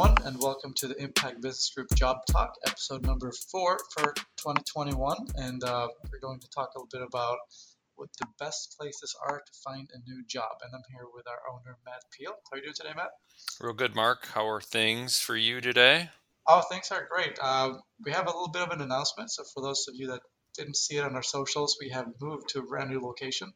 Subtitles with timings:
[0.00, 5.26] everyone, and welcome to the Impact Business Group Job Talk, episode number four for 2021.
[5.34, 7.36] And uh, we're going to talk a little bit about
[7.96, 10.52] what the best places are to find a new job.
[10.62, 12.30] And I'm here with our owner, Matt Peal.
[12.30, 13.10] How are you doing today, Matt?
[13.60, 14.26] Real good, Mark.
[14.28, 16.08] How are things for you today?
[16.48, 17.38] Oh, things are great.
[17.42, 19.30] Uh, we have a little bit of an announcement.
[19.30, 20.22] So, for those of you that
[20.56, 23.52] didn't see it on our socials, we have moved to a brand new location.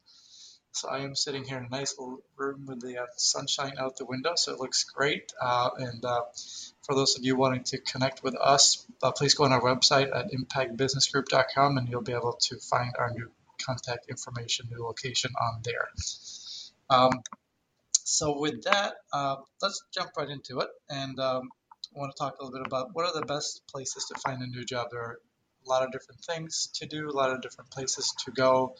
[0.75, 3.96] So I am sitting here in a nice little room with the uh, sunshine out
[3.96, 5.32] the window, so it looks great.
[5.40, 6.22] Uh, and uh,
[6.82, 10.11] for those of you wanting to connect with us, uh, please go on our website
[10.13, 13.30] at impactbusinessgroup.com, and you'll be able to find our new
[13.64, 15.90] contact information, new location on there.
[16.91, 17.22] Um,
[17.93, 20.71] so with that, uh, let's jump right into it.
[20.91, 21.50] And um,
[21.94, 24.43] I want to talk a little bit about what are the best places to find
[24.43, 24.88] a new job.
[24.91, 25.21] There are
[25.64, 28.75] a lot of different things to do, a lot of different places to go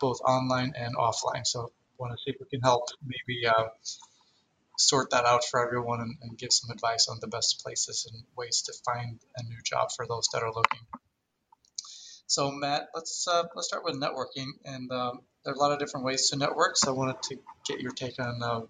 [0.00, 1.46] both online and offline.
[1.46, 3.68] So want to see if we can help maybe uh,
[4.78, 8.22] sort that out for everyone and, and, give some advice on the best places and
[8.36, 10.80] ways to find a new job for those that are looking.
[12.26, 15.78] So Matt, let's uh, let's start with networking, and um, there are a lot of
[15.78, 16.76] different ways to network.
[16.76, 18.60] So I wanted to get your take on uh,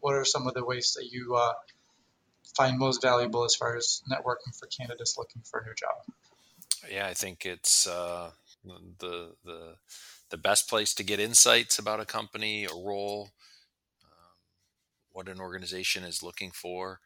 [0.00, 1.52] what are some of the ways that you uh,
[2.56, 6.90] find most valuable as far as networking for candidates looking for a new job.
[6.90, 8.30] Yeah, I think it's uh,
[8.98, 9.76] the the
[10.30, 13.30] the best place to get insights about a company, a role,
[14.02, 14.36] um,
[15.12, 17.00] what an organization is looking for,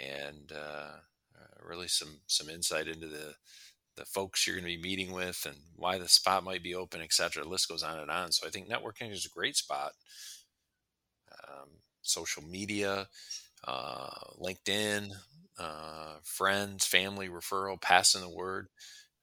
[0.00, 0.96] and uh,
[1.36, 3.34] uh, really some some insight into the
[3.96, 7.00] the folks you're going to be meeting with and why the spot might be open,
[7.00, 7.42] etc.
[7.42, 8.32] The list goes on and on.
[8.32, 9.92] So I think networking is a great spot.
[11.48, 11.68] Um,
[12.02, 13.06] social media,
[13.66, 15.10] uh, LinkedIn,
[15.58, 18.66] uh, friends, family referral, passing the word.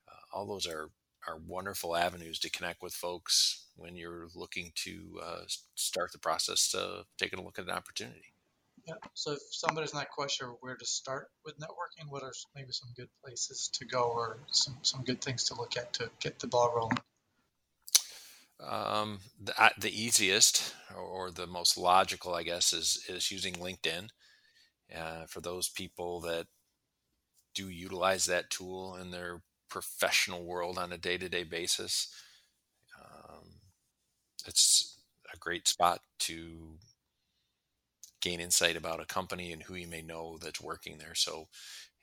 [0.07, 0.89] Uh, all those are
[1.27, 5.41] are wonderful avenues to connect with folks when you're looking to uh,
[5.75, 8.33] start the process of taking a look at an opportunity.
[8.87, 8.95] Yeah.
[9.13, 12.89] So if somebody's not quite sure where to start with networking, what are maybe some
[12.95, 16.47] good places to go or some, some good things to look at to get the
[16.47, 16.97] ball rolling?
[18.67, 24.09] Um, the, the easiest or the most logical, I guess, is is using LinkedIn.
[24.95, 26.47] Uh, for those people that
[27.55, 32.13] do utilize that tool in their professional world on a day to day basis.
[33.01, 33.45] Um,
[34.45, 34.99] it's
[35.33, 36.77] a great spot to
[38.21, 41.15] gain insight about a company and who you may know that's working there.
[41.15, 41.47] So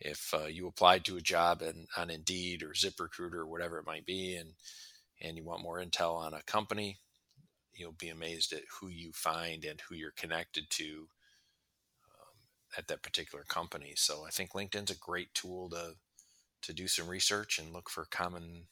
[0.01, 3.87] if uh, you applied to a job in, on Indeed or ZipRecruiter or whatever it
[3.87, 4.55] might be, and
[5.21, 6.99] and you want more intel on a company,
[7.75, 11.09] you'll be amazed at who you find and who you're connected to
[12.05, 12.37] um,
[12.77, 13.95] at that particular company.
[13.97, 15.95] So I think LinkedIn's a great tool to
[16.69, 18.67] to do some research and look for common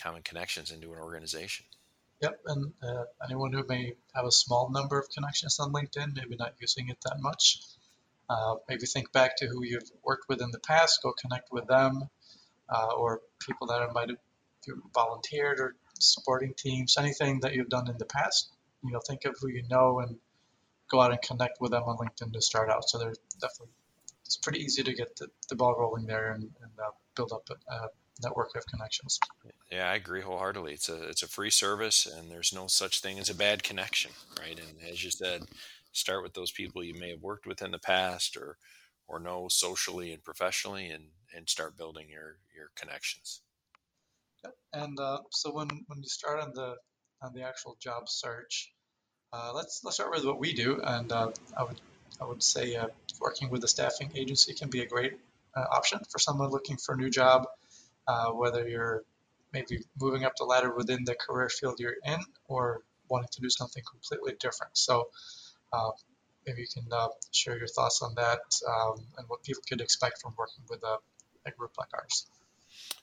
[0.00, 1.66] common connections into an organization.
[2.22, 6.36] Yep, and uh, anyone who may have a small number of connections on LinkedIn, maybe
[6.36, 7.60] not using it that much,
[8.30, 11.66] uh, maybe think back to who you've worked with in the past, go connect with
[11.66, 12.08] them,
[12.70, 14.18] uh, or people that might have
[14.94, 18.50] volunteered or supporting teams, anything that you've done in the past.
[18.82, 20.16] You know, think of who you know and
[20.90, 22.88] go out and connect with them on LinkedIn to start out.
[22.88, 23.74] So there's definitely
[24.26, 27.48] it's pretty easy to get the, the ball rolling there and, and uh, build up
[27.50, 27.88] a, a,
[28.22, 29.20] network of connections.
[29.70, 30.72] Yeah, I agree wholeheartedly.
[30.72, 34.12] It's a it's a free service, and there's no such thing as a bad connection,
[34.40, 34.58] right?
[34.58, 35.42] And as you said,
[35.92, 38.56] start with those people you may have worked with in the past, or
[39.06, 43.42] or know socially and professionally, and and start building your your connections.
[44.72, 46.76] And uh, so when when you start on the
[47.20, 48.72] on the actual job search,
[49.34, 51.80] uh, let's let's start with what we do, and uh, I would
[52.20, 52.88] I would say uh,
[53.20, 55.18] working with a staffing agency can be a great
[55.54, 57.46] uh, option for someone looking for a new job,
[58.06, 59.04] uh, whether you're
[59.52, 62.18] maybe moving up the ladder within the career field you're in
[62.48, 64.76] or wanting to do something completely different.
[64.76, 65.08] So
[65.72, 65.90] uh,
[66.46, 70.20] maybe you can uh, share your thoughts on that um, and what people could expect
[70.20, 70.98] from working with a,
[71.46, 72.26] a group like ours.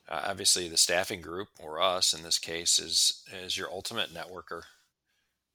[0.07, 4.63] Uh, obviously, the staffing group, or us in this case, is is your ultimate networker,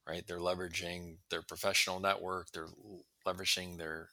[0.07, 0.27] right?
[0.27, 2.51] They're leveraging their professional network.
[2.53, 2.69] They're
[3.29, 4.09] leveraging their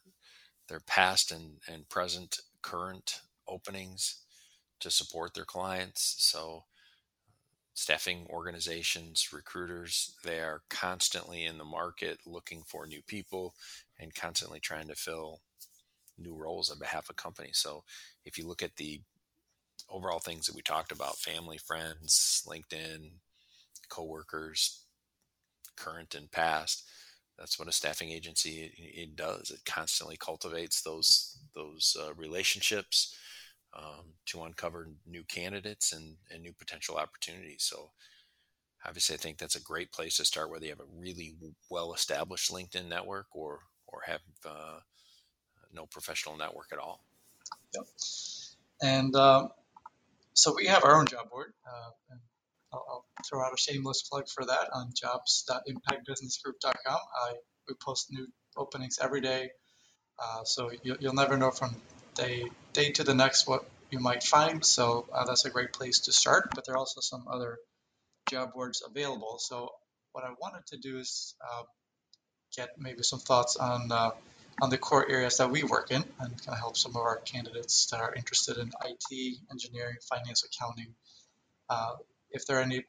[0.68, 4.24] their past and, and present current openings
[4.80, 6.16] to support their clients.
[6.18, 6.64] So
[7.76, 13.54] staffing organizations, recruiters, they are constantly in the market looking for new people
[14.00, 15.42] and constantly trying to fill
[16.18, 17.60] new roles on behalf of companies.
[17.60, 17.84] So
[18.24, 19.02] if you look at the
[19.90, 23.12] overall things that we talked about, family, friends, LinkedIn,
[23.90, 24.86] coworkers,
[25.76, 26.86] current and past,
[27.38, 29.52] that's what a staffing agency it does.
[29.52, 33.18] It constantly cultivates those those uh, relationships
[33.78, 37.64] um, to uncover new candidates and, and new potential opportunities.
[37.64, 37.92] So
[38.86, 41.36] obviously, I think that's a great place to start, whether you have a really
[41.70, 44.80] well established LinkedIn network or or have uh,
[45.74, 47.04] no professional network at all.
[47.74, 47.84] Yep.
[48.82, 49.50] And um,
[50.34, 51.54] so we have our own job board.
[51.68, 52.16] Uh,
[52.90, 57.00] I'll, throw out a shameless plug for that on jobs.impactbusinessgroup.com.
[57.26, 57.34] I,
[57.68, 59.50] we post new openings every day.
[60.20, 61.76] Uh, so you, will never know from
[62.14, 64.64] day day to the next what you might find.
[64.64, 66.50] So uh, that's a great place to start.
[66.54, 67.58] But there are also some other
[68.30, 69.38] job boards available.
[69.40, 69.72] So
[70.12, 71.64] what I wanted to do is uh,
[72.56, 74.12] get maybe some thoughts on uh,
[74.62, 77.18] on the core areas that we work in and kind of help some of our
[77.18, 80.94] candidates that are interested in IT, engineering, finance, accounting.
[81.70, 81.96] Uh,
[82.36, 82.84] if there are any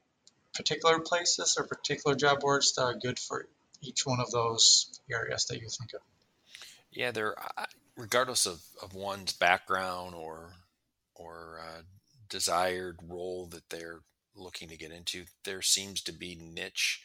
[0.54, 3.46] particular places or particular job boards that are good for
[3.81, 6.00] each one of those areas that you think of.
[6.90, 7.37] Yeah, there.
[7.96, 10.52] Regardless of, of one's background or
[11.14, 11.82] or uh,
[12.28, 14.00] desired role that they're
[14.34, 17.02] looking to get into, there seems to be niche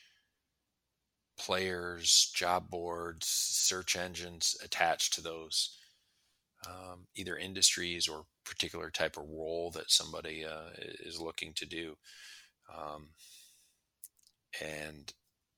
[1.38, 5.78] players, job boards, search engines attached to those
[6.68, 10.70] um, either industries or particular type of role that somebody uh,
[11.06, 11.96] is looking to do.
[12.76, 13.10] Um,
[14.64, 15.14] and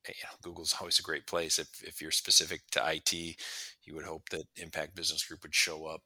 [0.08, 1.58] you know, Google's always a great place.
[1.58, 5.86] If, if you're specific to IT, you would hope that Impact Business Group would show
[5.86, 6.02] up,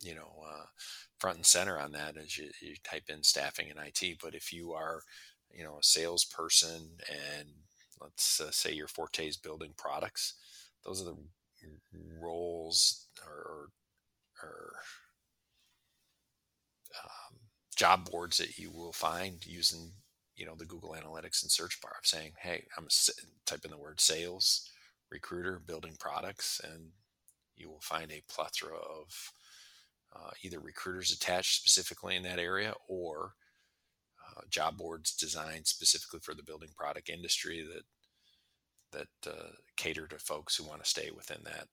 [0.00, 0.64] you know, uh,
[1.18, 4.18] front and center on that as you, you type in staffing and IT.
[4.22, 5.02] But if you are,
[5.52, 7.48] you know, a salesperson and
[8.00, 10.34] let's uh, say your forte is building products,
[10.84, 11.16] those are the
[12.20, 13.68] roles or, or
[17.04, 17.38] um,
[17.76, 19.92] job boards that you will find using
[20.36, 22.88] you know the Google Analytics and search bar of saying, "Hey, I'm
[23.46, 24.68] typing the word sales
[25.10, 26.92] recruiter building products," and
[27.56, 29.32] you will find a plethora of
[30.14, 33.34] uh, either recruiters attached specifically in that area or
[34.36, 37.84] uh, job boards designed specifically for the building product industry that
[38.92, 41.68] that uh, cater to folks who want to stay within that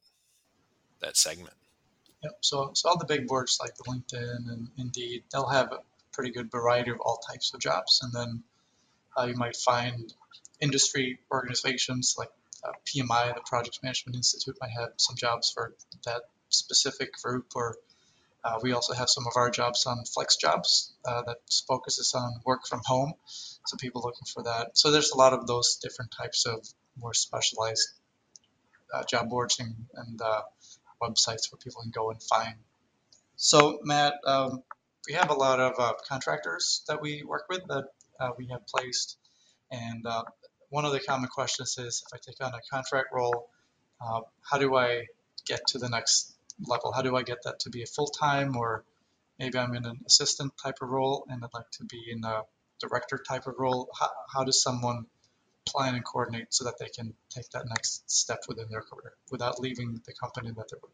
[1.01, 1.55] that segment.
[2.23, 2.37] Yep.
[2.41, 5.79] So, so all the big boards like LinkedIn and Indeed, they'll have a
[6.11, 8.43] pretty good variety of all types of jobs, and then
[9.17, 10.13] uh, you might find
[10.59, 12.31] industry organizations like
[12.63, 15.73] uh, PMI, the Project Management Institute, might have some jobs for
[16.05, 17.51] that specific group.
[17.55, 17.77] Or
[18.43, 21.37] uh, we also have some of our jobs on Flex Jobs uh, that
[21.67, 23.13] focuses on work from home.
[23.27, 24.77] So people looking for that.
[24.77, 26.65] So there's a lot of those different types of
[26.97, 27.89] more specialized
[28.93, 30.41] uh, job boards and, and uh,
[31.01, 32.55] websites where people can go and find.
[33.35, 34.63] So Matt, um,
[35.07, 35.73] we have a lot of
[36.07, 37.85] contractors that we work with that
[38.19, 39.17] uh, we have placed.
[39.71, 40.23] And uh,
[40.69, 43.49] one of the common questions is if I take on a contract role,
[44.01, 45.05] uh, how do I
[45.45, 46.91] get to the next level?
[46.91, 48.83] How do I get that to be a full time or
[49.39, 52.41] maybe I'm in an assistant type of role and I'd like to be in a
[52.79, 53.89] director type of role?
[53.97, 55.05] How, how does someone
[55.67, 59.59] plan and coordinate so that they can take that next step within their career without
[59.59, 60.91] leaving the company that they're with?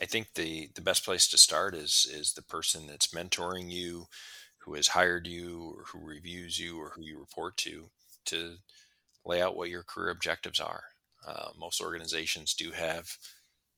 [0.00, 4.06] I think the the best place to start is is the person that's mentoring you,
[4.58, 7.90] who has hired you or who reviews you or who you report to
[8.26, 8.56] to
[9.24, 10.84] lay out what your career objectives are.
[11.26, 13.18] Uh, most organizations do have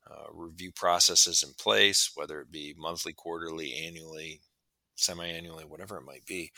[0.09, 4.41] uh, review processes in place, whether it be monthly, quarterly, annually,
[4.95, 6.53] semi annually, whatever it might be.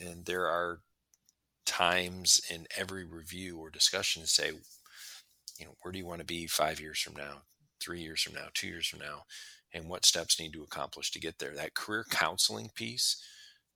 [0.00, 0.80] And there are
[1.66, 4.52] times in every review or discussion say,
[5.58, 7.42] you know, where do you want to be five years from now,
[7.80, 9.24] three years from now, two years from now,
[9.72, 11.54] and what steps need to accomplish to get there?
[11.54, 13.22] That career counseling piece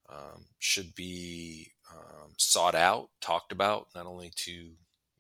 [0.09, 4.71] um, should be um, sought out, talked about, not only to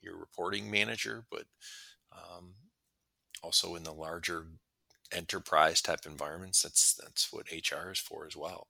[0.00, 1.45] your reporting manager, but
[2.12, 2.54] um,
[3.42, 4.47] also in the larger
[5.12, 6.62] enterprise type environments.
[6.62, 8.69] That's that's what HR is for as well.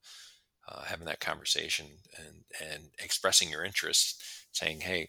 [0.71, 1.87] Uh, having that conversation
[2.19, 4.23] and and expressing your interest,
[4.53, 5.09] saying, "Hey,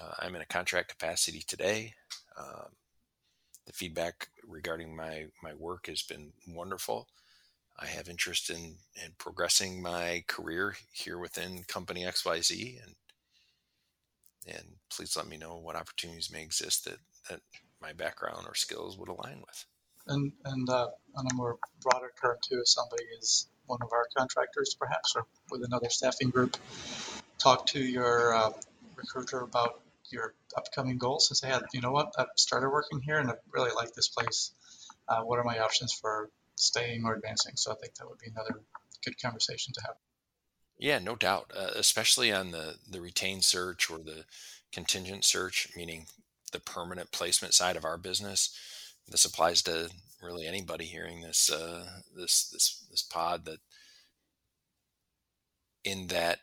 [0.00, 1.94] uh, I'm in a contract capacity today.
[2.36, 2.72] Um,
[3.66, 7.08] the feedback regarding my my work has been wonderful.
[7.78, 12.94] I have interest in, in progressing my career here within company XYZ and
[14.46, 16.98] and please let me know what opportunities may exist that,
[17.30, 17.40] that
[17.80, 19.64] my background or skills would align with.
[20.06, 24.06] And and uh, on a more broader term too, if somebody is one of our
[24.16, 26.56] contractors perhaps or with another staffing group,
[27.38, 28.50] talk to your uh,
[28.96, 29.80] recruiter about
[30.10, 33.34] your upcoming goals and say, hey, you know what, I've started working here and I
[33.52, 34.52] really like this place.
[35.08, 37.56] Uh, what are my options for staying or advancing.
[37.56, 38.60] So I think that would be another
[39.04, 39.96] good conversation to have.
[40.78, 44.24] Yeah, no doubt, uh, especially on the the retained search or the
[44.72, 46.06] contingent search, meaning
[46.52, 48.56] the permanent placement side of our business.
[49.08, 49.90] This applies to
[50.22, 53.58] really anybody hearing this uh, this this this pod that
[55.84, 56.38] in that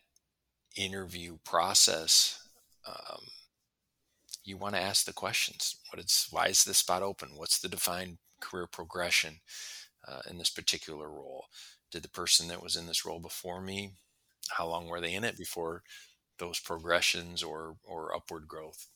[0.77, 2.47] interview process,
[2.87, 3.21] um,
[4.43, 5.77] you want to ask the questions.
[5.91, 7.29] What it's why is this spot open?
[7.35, 9.39] What's the defined career progression
[10.07, 11.45] uh, in this particular role?
[11.91, 13.91] Did the person that was in this role before me,
[14.49, 15.83] how long were they in it before
[16.39, 18.87] those progressions or, or upward growth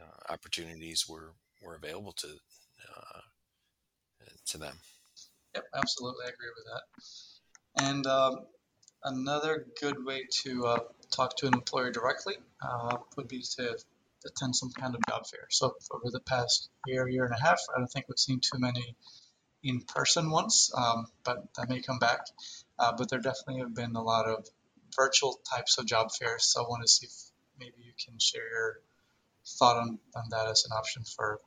[0.00, 1.32] uh, opportunities were,
[1.66, 3.20] were available to, uh,
[4.46, 4.76] to them?
[5.54, 6.24] Yep, absolutely.
[6.26, 7.88] I agree with that.
[7.88, 8.46] And um,
[9.04, 10.78] another good way to uh,
[11.10, 13.76] talk to an employer directly uh, would be to
[14.26, 15.46] attend some kind of job fair.
[15.50, 18.58] So over the past year, year and a half, I don't think we've seen too
[18.58, 18.96] many
[19.62, 22.20] in-person ones, um, but that may come back.
[22.78, 24.46] Uh, but there definitely have been a lot of
[24.94, 26.44] virtual types of job fairs.
[26.44, 27.12] So I want to see if
[27.58, 28.80] maybe you can share your
[29.46, 31.40] thought on, on that as an option for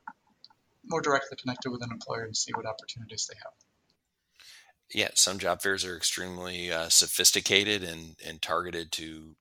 [0.85, 3.53] more directly connected with an employer and see what opportunities they have.
[4.93, 9.35] Yeah, some job fairs are extremely uh, sophisticated and, and targeted to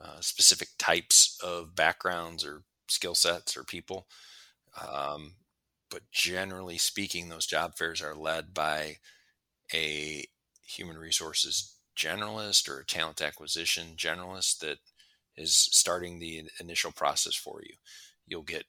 [0.00, 4.06] uh, specific types of backgrounds or skill sets or people.
[4.80, 5.34] Um,
[5.90, 8.98] but generally speaking, those job fairs are led by
[9.74, 10.24] a
[10.62, 14.78] human resources generalist or a talent acquisition generalist that
[15.38, 17.74] is starting the initial process for you.
[18.26, 18.64] You'll get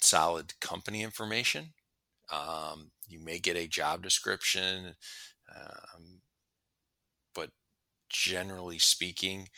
[0.00, 1.72] solid company information.
[2.30, 4.96] Um, you may get a job description,
[5.54, 6.20] um,
[7.34, 7.50] but
[8.08, 9.48] generally speaking,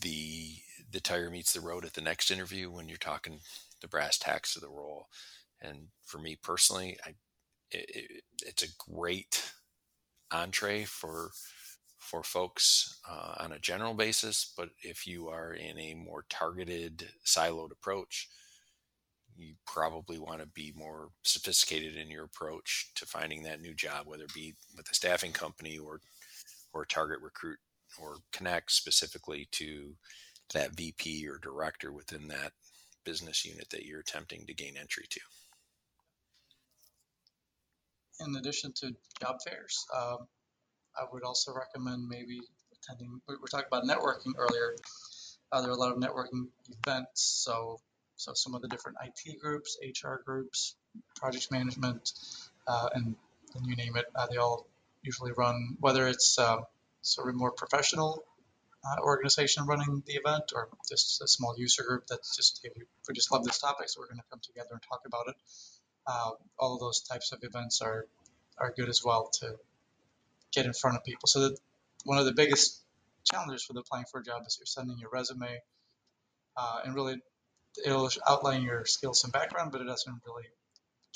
[0.00, 0.56] the
[0.90, 3.40] the tire meets the road at the next interview when you're talking
[3.80, 5.06] the brass tacks of the role.
[5.60, 7.14] And for me personally, I
[7.70, 9.52] it, it's a great
[10.30, 11.30] entree for
[12.02, 14.52] for folks uh, on a general basis.
[14.56, 18.28] But if you are in a more targeted, siloed approach,
[19.36, 24.06] you probably want to be more sophisticated in your approach to finding that new job,
[24.06, 26.00] whether it be with a staffing company or
[26.74, 27.58] or target recruit
[28.00, 29.94] or connect specifically to
[30.54, 32.52] that VP or director within that
[33.04, 35.20] business unit that you're attempting to gain entry to.
[38.20, 40.26] In addition to job fairs, um,
[40.96, 42.40] I would also recommend maybe
[42.74, 43.20] attending.
[43.28, 44.76] We were talking about networking earlier.
[45.50, 46.48] Uh, there are a lot of networking
[46.84, 47.78] events, so
[48.16, 50.76] so some of the different IT groups, HR groups,
[51.16, 52.12] project management,
[52.66, 53.16] uh, and,
[53.54, 54.66] and you name it, uh, they all
[55.02, 56.64] usually run whether it's um,
[57.00, 58.22] sort of a more professional
[58.84, 62.70] uh, organization running the event or just a small user group that's just hey,
[63.08, 65.34] we just love this topic so we're going to come together and talk about it
[66.06, 68.06] uh, all of those types of events are
[68.58, 69.56] are good as well to
[70.52, 71.58] get in front of people so that
[72.04, 72.82] one of the biggest
[73.30, 75.60] challenges for applying for a job is you're sending your resume
[76.56, 77.16] uh, and really
[77.84, 80.44] it'll outline your skills and background but it doesn't really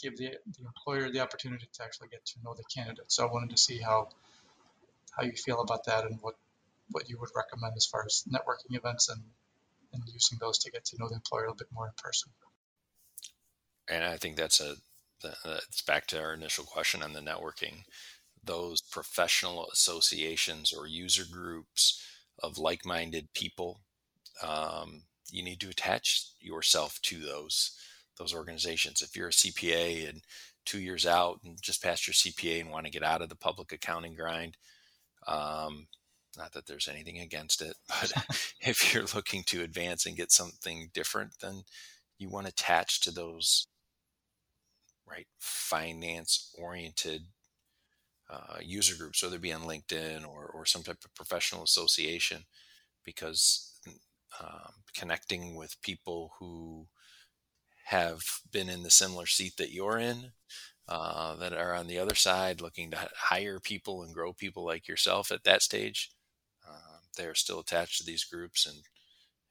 [0.00, 3.31] give the, the employer the opportunity to actually get to know the candidate so i
[3.31, 4.09] wanted to see how
[5.16, 6.35] how you feel about that and what
[6.90, 9.23] what you would recommend as far as networking events and
[9.93, 12.31] and using those to get to know the employer a little bit more in person.
[13.88, 14.76] And I think that's a
[15.45, 17.85] it's back to our initial question on the networking.
[18.47, 22.03] Those professional associations or user groups
[22.43, 23.81] of like-minded people,
[24.43, 27.73] um, you need to attach yourself to those
[28.19, 29.03] those organizations.
[29.03, 30.23] If you're a CPA and
[30.65, 33.37] two years out and just passed your CPA and want to get out of the
[33.37, 34.57] public accounting grind,
[35.26, 35.87] um,
[36.37, 38.12] not that there's anything against it, but
[38.61, 41.62] if you're looking to advance and get something different, then
[42.19, 43.67] you want to attach to those
[45.09, 47.26] right finance oriented
[48.28, 52.45] uh, user groups, whether it be on LinkedIn or, or some type of professional association,
[53.04, 53.78] because
[54.40, 56.87] um, connecting with people who
[57.87, 60.33] have been in the similar seat that you're in
[60.88, 64.88] uh, that are on the other side looking to hire people and grow people like
[64.88, 66.11] yourself at that stage.
[66.68, 68.83] Uh, they're still attached to these groups and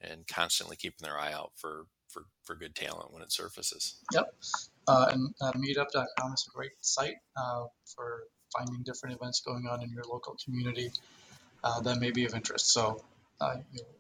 [0.01, 3.97] and constantly keeping their eye out for for, for good talent when it surfaces.
[4.13, 4.33] Yep.
[4.87, 8.27] Uh, and uh, meetup.com is a great site uh, for
[8.57, 10.91] finding different events going on in your local community
[11.63, 12.71] uh, that may be of interest.
[12.71, 13.01] So
[13.41, 13.95] uh, you'll,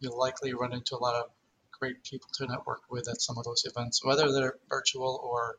[0.00, 1.30] you'll likely run into a lot of
[1.78, 5.56] great people to network with at some of those events, whether they're virtual or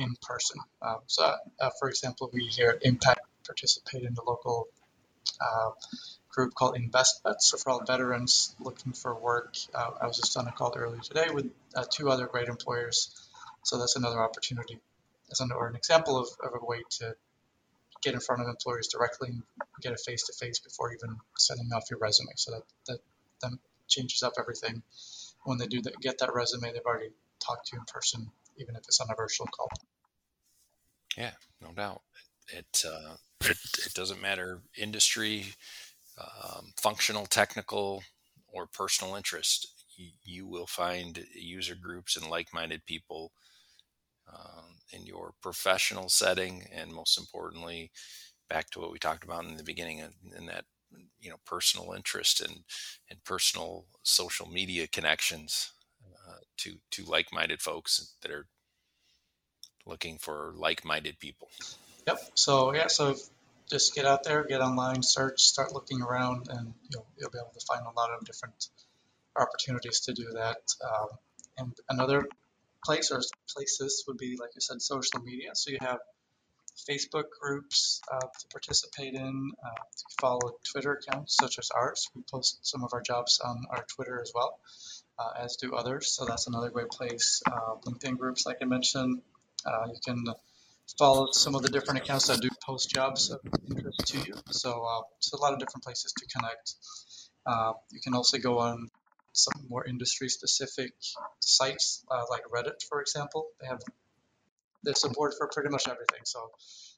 [0.00, 0.58] in person.
[0.80, 4.68] Um, so, uh, for example, we here at Impact participate in the local
[5.40, 5.70] uh,
[6.30, 7.42] group called InvestBets.
[7.42, 11.00] So for all veterans looking for work, uh, I was just on a call earlier
[11.00, 13.10] today with uh, two other great employers.
[13.64, 14.78] So that's another opportunity,
[15.30, 17.14] as an, or an example of, of a way to
[18.02, 19.42] get in front of employers directly and
[19.80, 22.32] get a face-to-face before even sending off your resume.
[22.36, 22.98] So that that,
[23.42, 24.82] that changes up everything.
[25.44, 28.76] When they do that, get that resume, they've already talked to you in person even
[28.76, 29.68] if it's on a virtual call.
[31.16, 32.02] Yeah, no doubt.
[32.48, 33.56] It uh, it,
[33.86, 35.46] it doesn't matter industry,
[36.18, 38.02] um, functional, technical,
[38.48, 39.68] or personal interest.
[39.96, 43.32] You, you will find user groups and like-minded people
[44.32, 47.90] um, in your professional setting, and most importantly,
[48.48, 50.64] back to what we talked about in the beginning, in that
[51.20, 52.64] you know personal interest and
[53.10, 55.72] and personal social media connections
[56.28, 58.46] uh, to to like-minded folks that are
[59.86, 61.48] looking for like-minded people.
[62.06, 62.18] Yep.
[62.34, 63.16] So yeah, so
[63.70, 67.52] just get out there, get online, search, start looking around, and you'll you'll be able
[67.58, 68.68] to find a lot of different
[69.36, 70.58] opportunities to do that.
[70.84, 71.08] Um,
[71.58, 72.26] and another
[72.84, 73.20] place or
[73.54, 75.50] places would be, like you said, social media.
[75.54, 75.98] So you have
[76.88, 79.82] Facebook groups uh, to participate in, uh,
[80.20, 82.08] follow Twitter accounts such as ours.
[82.14, 84.58] We post some of our jobs on our Twitter as well,
[85.18, 86.12] uh, as do others.
[86.12, 87.42] So that's another great place.
[87.46, 89.22] Uh, LinkedIn groups, like I mentioned,
[89.64, 90.24] uh, you can
[90.98, 94.34] follow some of the different accounts that do post jobs of interest to you.
[94.50, 95.02] So uh,
[95.34, 96.74] a lot of different places to connect.
[97.92, 98.90] you can also go on
[99.32, 100.92] some more industry specific
[101.40, 103.46] sites like Reddit, for example.
[103.60, 103.80] They have
[104.82, 106.20] there's support for pretty much everything.
[106.24, 106.50] So,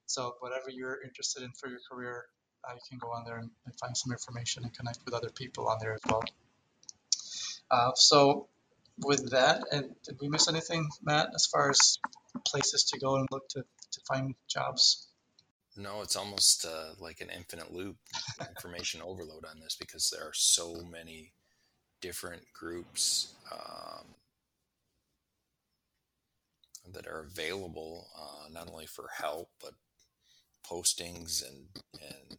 [0.06, 2.26] so whatever you're interested in for your career,
[2.68, 5.28] uh, you can go on there and, and, find some information and connect with other
[5.28, 6.22] people on there as well.
[7.70, 8.48] Uh, so,
[8.98, 11.98] with that, and did we miss anything, Matt, as far as
[12.46, 15.08] places to go and look to, to find jobs?
[15.76, 17.96] No, it's almost uh, like an infinite loop
[18.48, 21.32] information overload on this because there are so many
[22.04, 24.04] different groups um,
[26.92, 29.72] that are available uh, not only for help but
[30.70, 31.66] postings and
[32.02, 32.36] and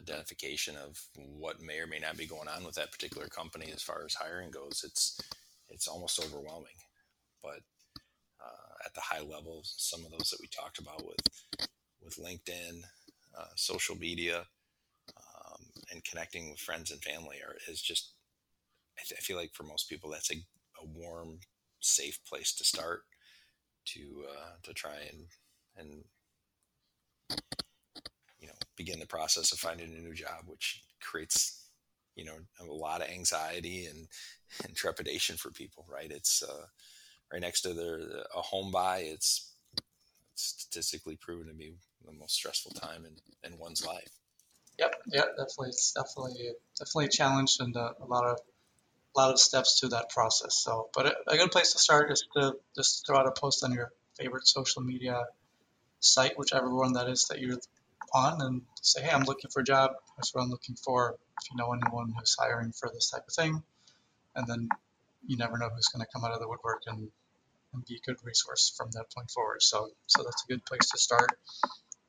[0.00, 3.82] identification of what may or may not be going on with that particular company as
[3.82, 4.82] far as hiring goes.
[4.84, 5.20] It's
[5.68, 6.78] it's almost overwhelming,
[7.44, 7.60] but
[8.44, 11.68] uh, at the high level, some of those that we talked about with
[12.02, 12.82] with LinkedIn,
[13.38, 14.44] uh, social media,
[15.90, 18.14] and connecting with friends and family are is just.
[18.98, 21.38] I, th- I feel like for most people that's a, a warm
[21.80, 23.02] safe place to start
[23.86, 25.26] to uh, to try and
[25.76, 26.04] and
[28.38, 31.68] you know begin the process of finding a new job, which creates
[32.16, 34.06] you know a lot of anxiety and,
[34.64, 35.86] and trepidation for people.
[35.90, 36.10] Right?
[36.10, 36.66] It's uh,
[37.32, 38.00] right next to their
[38.34, 38.98] a home buy.
[38.98, 39.46] It's,
[40.34, 44.19] statistically proven to be the most stressful time in, in one's life.
[44.80, 48.38] Yep, yeah, definitely, it's definitely definitely a challenge and a, a lot of
[49.14, 50.54] a lot of steps to that process.
[50.54, 53.62] So, but a, a good place to start is to just throw out a post
[53.62, 55.24] on your favorite social media
[55.98, 57.58] site, whichever one that is that you're
[58.14, 59.90] on, and say, hey, I'm looking for a job.
[60.16, 61.16] That's what I'm looking for.
[61.42, 63.62] If you know anyone who's hiring for this type of thing,
[64.34, 64.68] and then
[65.26, 67.10] you never know who's going to come out of the woodwork and,
[67.74, 69.60] and be a good resource from that point forward.
[69.60, 71.38] So, so that's a good place to start.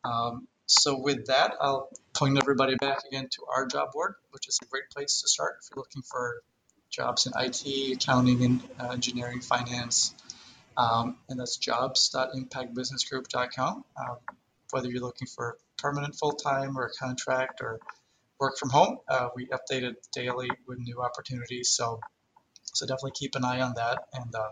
[0.05, 4.57] Um, so with that, I'll point everybody back again to our job board, which is
[4.61, 6.41] a great place to start if you're looking for
[6.89, 10.15] jobs in IT, accounting, and uh, engineering, finance.
[10.77, 13.83] Um, and that's jobs.impactbusinessgroup.com.
[13.99, 14.15] Um,
[14.71, 17.81] whether you're looking for permanent full time or a contract or
[18.39, 21.67] work from home, uh, we update it daily with new opportunities.
[21.69, 21.99] So,
[22.63, 24.05] so definitely keep an eye on that.
[24.13, 24.51] And uh,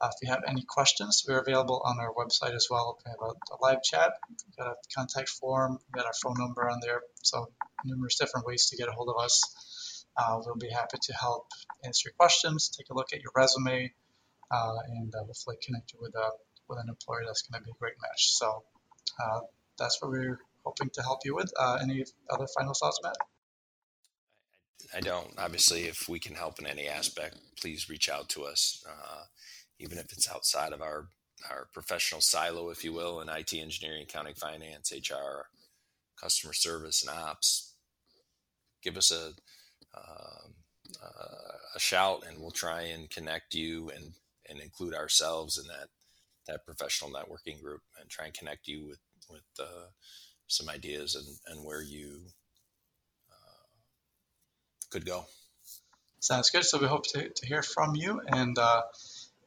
[0.00, 2.98] uh, if you have any questions, we're available on our website as well.
[3.04, 6.36] We have a, a live chat, we've got a contact form, we've got our phone
[6.38, 7.02] number on there.
[7.22, 7.48] So,
[7.84, 10.06] numerous different ways to get a hold of us.
[10.16, 11.46] Uh, we'll be happy to help
[11.84, 13.92] answer your questions, take a look at your resume,
[14.50, 16.30] uh, and uh, hopefully connect you with a
[16.68, 18.32] with an employer that's going to be a great match.
[18.32, 18.62] So
[19.22, 19.40] uh,
[19.78, 21.52] that's what we're hoping to help you with.
[21.58, 23.16] Uh, any other final thoughts, Matt?
[24.94, 25.32] I don't.
[25.38, 29.24] Obviously, if we can help in any aspect, please reach out to us, uh,
[29.80, 31.08] even if it's outside of our
[31.50, 35.46] our professional silo, if you will, in IT engineering, accounting, finance, HR,
[36.20, 37.74] customer service, and ops.
[38.82, 39.28] Give us a
[39.96, 40.54] um,
[41.02, 44.12] uh, a shout, and we'll try and connect you and
[44.48, 45.88] and include ourselves in that
[46.46, 49.88] that professional networking group and try and connect you with with uh,
[50.46, 52.20] some ideas and and where you
[53.30, 53.66] uh,
[54.90, 55.26] could go.
[56.20, 56.64] Sounds good.
[56.64, 58.20] So we hope to, to hear from you.
[58.26, 58.82] And uh,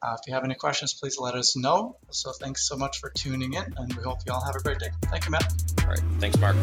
[0.04, 1.96] uh, if you have any questions, please let us know.
[2.10, 4.78] So thanks so much for tuning in, and we hope you all have a great
[4.78, 4.90] day.
[5.04, 5.50] Thank you, Matt.
[5.80, 6.02] All right.
[6.20, 6.56] Thanks, Mark.